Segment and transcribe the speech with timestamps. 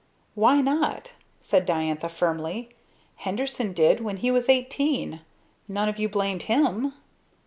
[0.33, 2.69] "Why not?" said Diantha firmly.
[3.17, 5.21] "Henderson did when he was eighteen.
[5.67, 6.93] None of you blamed him."